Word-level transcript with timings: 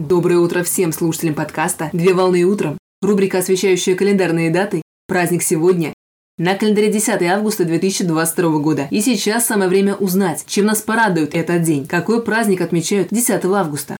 Доброе 0.00 0.38
утро 0.38 0.62
всем 0.62 0.94
слушателям 0.94 1.34
подкаста 1.34 1.90
«Две 1.92 2.14
волны 2.14 2.42
утром». 2.44 2.78
Рубрика, 3.02 3.36
освещающая 3.36 3.94
календарные 3.94 4.48
даты. 4.48 4.80
Праздник 5.06 5.42
сегодня. 5.42 5.92
На 6.38 6.54
календаре 6.54 6.90
10 6.90 7.22
августа 7.24 7.66
2022 7.66 8.58
года. 8.60 8.88
И 8.90 9.02
сейчас 9.02 9.44
самое 9.44 9.68
время 9.68 9.94
узнать, 9.94 10.44
чем 10.46 10.64
нас 10.64 10.80
порадует 10.80 11.34
этот 11.34 11.60
день. 11.64 11.86
Какой 11.86 12.22
праздник 12.22 12.62
отмечают 12.62 13.08
10 13.10 13.44
августа? 13.44 13.98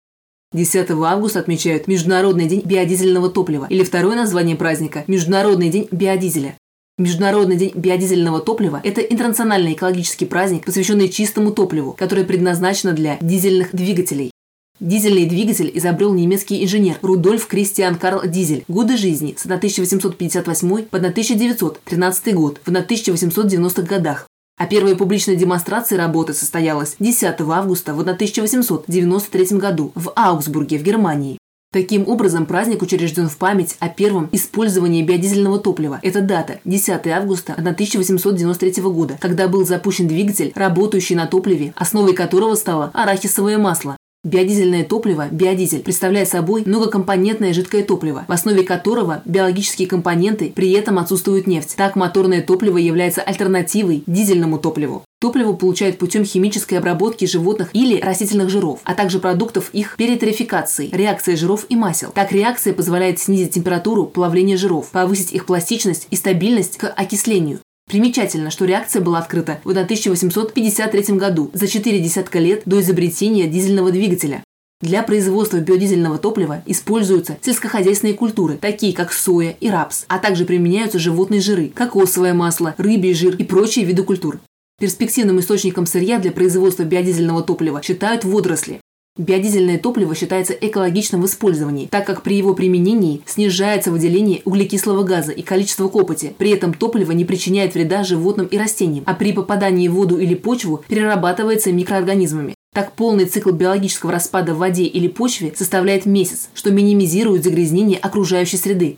10 0.55 0.91
августа 0.91 1.39
отмечают 1.39 1.87
Международный 1.87 2.47
день 2.47 2.63
биодизельного 2.65 3.29
топлива 3.29 3.67
или 3.69 3.85
второе 3.85 4.17
название 4.17 4.57
праздника– 4.57 5.05
Международный 5.07 5.69
день 5.69 5.87
биодизеля. 5.91 6.57
Международный 6.97 7.57
день 7.57 7.73
биодизельного 7.75 8.41
топлива– 8.41 8.81
это 8.85 9.03
интернациональный 9.03 9.75
экологический 9.75 10.25
праздник, 10.25 10.65
посвященный 10.65 11.11
чистому 11.11 11.53
топливу, 11.53 11.93
которое 11.93 12.25
предназначено 12.25 12.95
для 12.95 13.19
дизельных 13.21 13.75
двигателей. 13.75 14.30
Дизельный 14.81 15.27
двигатель 15.27 15.71
изобрел 15.75 16.15
немецкий 16.15 16.65
инженер 16.65 16.97
Рудольф 17.03 17.47
Кристиан 17.47 17.97
Карл 17.97 18.23
Дизель. 18.27 18.65
Годы 18.67 18.97
жизни 18.97 19.35
с 19.37 19.45
1858 19.45 20.85
по 20.87 20.97
1913 20.97 22.35
год, 22.35 22.61
в 22.65 22.69
1890-х 22.71 23.83
годах. 23.83 24.27
А 24.57 24.67
первая 24.67 24.95
публичная 24.95 25.37
демонстрация 25.37 25.99
работы 25.99 26.33
состоялась 26.33 26.97
10 26.99 27.41
августа 27.43 27.93
в 27.93 28.01
1893 28.01 29.59
году 29.59 29.93
в 29.95 30.13
Аугсбурге 30.17 30.79
в 30.79 30.83
Германии. 30.83 31.37
Таким 31.73 32.09
образом, 32.09 32.47
праздник 32.47 32.81
учрежден 32.81 33.29
в 33.29 33.37
память 33.37 33.77
о 33.81 33.91
первом 33.91 34.31
использовании 34.33 35.03
биодизельного 35.03 35.59
топлива. 35.59 36.01
Это 36.03 36.23
дата– 36.23 36.59
10 36.65 37.07
августа 37.07 37.53
1893 37.53 38.83
года, 38.85 39.19
когда 39.21 39.47
был 39.47 39.67
запущен 39.67 40.09
двигатель, 40.09 40.53
работающий 40.55 41.17
на 41.17 41.27
топливе, 41.27 41.75
основой 41.77 42.15
которого 42.15 42.55
стало 42.55 42.91
арахисовое 42.95 43.59
масло. 43.59 43.97
Биодизельное 44.23 44.85
топливо, 44.85 45.29
биодизель, 45.31 45.81
представляет 45.81 46.29
собой 46.29 46.63
многокомпонентное 46.67 47.55
жидкое 47.55 47.83
топливо, 47.83 48.27
в 48.29 48.33
основе 48.33 48.65
которого 48.65 49.23
биологические 49.25 49.89
компоненты, 49.89 50.53
при 50.55 50.73
этом 50.73 50.99
отсутствует 50.99 51.47
нефть. 51.47 51.75
Так 51.75 51.97
моторное 51.97 52.43
топливо 52.43 52.77
является 52.77 53.23
альтернативой 53.23 54.05
дизельному 54.07 54.59
топливу. 54.59 55.05
Топливо 55.23 55.55
получают 55.55 55.97
путем 55.97 56.27
химической 56.27 56.75
обработки 56.75 57.25
животных 57.25 57.71
или 57.73 57.99
растительных 57.99 58.51
жиров, 58.51 58.81
а 58.85 58.95
также 58.95 59.21
продуктов 59.21 59.71
их 59.73 59.97
перетерификации, 59.97 60.91
реакции 60.93 61.35
жиров 61.35 61.65
и 61.71 61.77
масел. 61.77 62.11
Так 62.15 62.31
реакция 62.31 62.75
позволяет 62.75 63.21
снизить 63.21 63.55
температуру 63.55 64.05
плавления 64.05 64.59
жиров, 64.59 64.91
повысить 64.91 65.33
их 65.33 65.47
пластичность 65.47 66.07
и 66.11 66.17
стабильность 66.17 66.77
к 66.77 66.91
окислению. 66.91 67.61
Примечательно, 67.91 68.53
что 68.53 68.67
реакция 68.67 69.03
была 69.03 69.19
открыта 69.19 69.59
в 69.65 69.71
1853 69.71 71.17
году, 71.17 71.51
за 71.55 71.67
четыре 71.67 71.99
десятка 71.99 72.39
лет 72.39 72.63
до 72.65 72.81
изобретения 72.81 73.49
дизельного 73.49 73.91
двигателя. 73.91 74.45
Для 74.81 75.03
производства 75.03 75.57
биодизельного 75.57 76.19
топлива 76.19 76.63
используются 76.67 77.37
сельскохозяйственные 77.41 78.15
культуры, 78.15 78.59
такие 78.59 78.95
как 78.95 79.13
соя 79.13 79.57
и 79.59 79.69
рапс, 79.69 80.05
а 80.07 80.21
также 80.21 80.45
применяются 80.45 81.01
животные 81.01 81.41
жиры, 81.41 81.67
кокосовое 81.75 82.33
масло, 82.33 82.77
рыбий 82.79 83.13
жир 83.13 83.35
и 83.35 83.43
прочие 83.43 83.85
виды 83.85 84.05
культур. 84.05 84.39
Перспективным 84.79 85.41
источником 85.41 85.85
сырья 85.85 86.21
для 86.21 86.31
производства 86.31 86.85
биодизельного 86.85 87.43
топлива 87.43 87.83
считают 87.83 88.25
водоросли. 88.25 88.81
Биодизельное 89.21 89.77
топливо 89.77 90.15
считается 90.15 90.55
экологичным 90.55 91.21
в 91.21 91.27
использовании, 91.27 91.89
так 91.89 92.07
как 92.07 92.23
при 92.23 92.37
его 92.39 92.55
применении 92.55 93.21
снижается 93.27 93.91
выделение 93.91 94.41
углекислого 94.47 95.03
газа 95.03 95.33
и 95.33 95.43
количество 95.43 95.89
копоти. 95.89 96.35
При 96.39 96.53
этом 96.53 96.73
топливо 96.73 97.13
не 97.13 97.27
причиняет 97.27 97.75
вреда 97.75 98.03
животным 98.03 98.47
и 98.47 98.57
растениям, 98.57 99.05
а 99.07 99.13
при 99.13 99.35
попадании 99.35 99.89
в 99.89 99.93
воду 99.93 100.19
или 100.19 100.35
почву 100.35 100.83
перерабатывается 100.89 101.71
микроорганизмами. 101.71 102.55
Так 102.73 102.93
полный 102.93 103.27
цикл 103.27 103.51
биологического 103.51 104.11
распада 104.11 104.55
в 104.55 104.59
воде 104.59 104.85
или 104.85 105.07
почве 105.07 105.53
составляет 105.55 106.07
месяц, 106.07 106.49
что 106.55 106.71
минимизирует 106.71 107.45
загрязнение 107.45 107.99
окружающей 107.99 108.57
среды. 108.57 108.97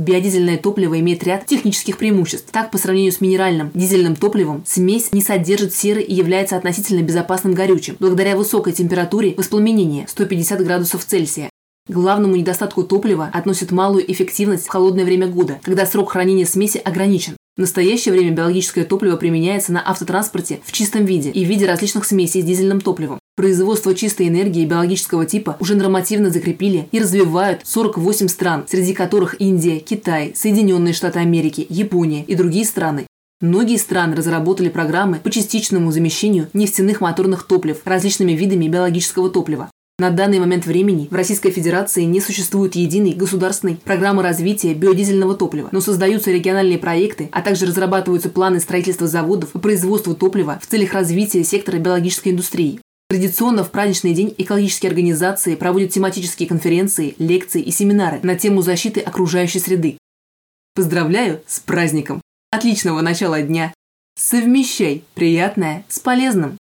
Биодизельное 0.00 0.58
топливо 0.58 1.00
имеет 1.00 1.24
ряд 1.24 1.46
технических 1.46 1.98
преимуществ. 1.98 2.50
Так, 2.52 2.70
по 2.70 2.78
сравнению 2.78 3.12
с 3.12 3.20
минеральным 3.20 3.70
дизельным 3.74 4.14
топливом, 4.14 4.62
смесь 4.64 5.12
не 5.12 5.20
содержит 5.20 5.74
серы 5.74 6.00
и 6.00 6.14
является 6.14 6.56
относительно 6.56 7.02
безопасным 7.02 7.52
горючим, 7.52 7.96
благодаря 7.98 8.36
высокой 8.36 8.72
температуре 8.72 9.34
воспламенения 9.36 10.06
150 10.06 10.64
градусов 10.64 11.04
Цельсия. 11.04 11.50
К 11.88 11.92
главному 11.92 12.36
недостатку 12.36 12.84
топлива 12.84 13.30
относят 13.32 13.72
малую 13.72 14.10
эффективность 14.10 14.66
в 14.66 14.70
холодное 14.70 15.04
время 15.04 15.26
года, 15.26 15.58
когда 15.62 15.84
срок 15.84 16.12
хранения 16.12 16.46
смеси 16.46 16.78
ограничен. 16.78 17.36
В 17.58 17.60
настоящее 17.60 18.12
время 18.12 18.30
биологическое 18.30 18.84
топливо 18.84 19.16
применяется 19.16 19.72
на 19.72 19.82
автотранспорте 19.84 20.60
в 20.64 20.70
чистом 20.70 21.04
виде 21.04 21.30
и 21.30 21.44
в 21.44 21.48
виде 21.48 21.66
различных 21.66 22.04
смесей 22.04 22.40
с 22.40 22.44
дизельным 22.44 22.80
топливом. 22.80 23.18
Производство 23.34 23.96
чистой 23.96 24.28
энергии 24.28 24.64
биологического 24.64 25.26
типа 25.26 25.56
уже 25.58 25.74
нормативно 25.74 26.30
закрепили 26.30 26.88
и 26.92 27.00
развивают 27.00 27.62
48 27.64 28.28
стран, 28.28 28.64
среди 28.68 28.94
которых 28.94 29.40
Индия, 29.40 29.80
Китай, 29.80 30.34
Соединенные 30.36 30.94
Штаты 30.94 31.18
Америки, 31.18 31.66
Япония 31.68 32.22
и 32.22 32.36
другие 32.36 32.64
страны. 32.64 33.08
Многие 33.40 33.78
страны 33.78 34.14
разработали 34.14 34.68
программы 34.68 35.18
по 35.18 35.28
частичному 35.28 35.90
замещению 35.90 36.48
нефтяных 36.52 37.00
моторных 37.00 37.44
топлив 37.44 37.80
различными 37.84 38.32
видами 38.32 38.68
биологического 38.68 39.30
топлива. 39.30 39.68
На 40.00 40.10
данный 40.10 40.38
момент 40.38 40.64
времени 40.64 41.08
в 41.10 41.14
Российской 41.14 41.50
Федерации 41.50 42.04
не 42.04 42.20
существует 42.20 42.76
единой 42.76 43.14
государственной 43.14 43.74
программы 43.74 44.22
развития 44.22 44.72
биодизельного 44.72 45.34
топлива, 45.34 45.70
но 45.72 45.80
создаются 45.80 46.30
региональные 46.30 46.78
проекты, 46.78 47.28
а 47.32 47.42
также 47.42 47.66
разрабатываются 47.66 48.28
планы 48.28 48.60
строительства 48.60 49.08
заводов 49.08 49.50
по 49.50 49.58
производству 49.58 50.14
топлива 50.14 50.60
в 50.62 50.68
целях 50.68 50.92
развития 50.92 51.42
сектора 51.42 51.78
биологической 51.78 52.28
индустрии. 52.28 52.80
Традиционно 53.08 53.64
в 53.64 53.72
праздничный 53.72 54.14
день 54.14 54.32
экологические 54.38 54.90
организации 54.90 55.56
проводят 55.56 55.90
тематические 55.90 56.48
конференции, 56.48 57.16
лекции 57.18 57.62
и 57.62 57.72
семинары 57.72 58.20
на 58.22 58.36
тему 58.36 58.62
защиты 58.62 59.00
окружающей 59.00 59.58
среды. 59.58 59.98
Поздравляю 60.76 61.40
с 61.48 61.58
праздником! 61.58 62.20
Отличного 62.52 63.00
начала 63.00 63.42
дня! 63.42 63.74
Совмещай 64.16 65.02
приятное 65.14 65.84
с 65.88 65.98
полезным! 65.98 66.57